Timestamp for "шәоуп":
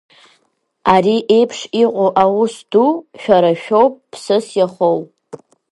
3.61-3.93